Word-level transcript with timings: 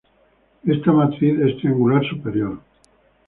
Esta 0.65 0.91
matriz 0.91 1.39
es 1.41 1.57
triangular 1.59 2.03
superior. 2.09 2.57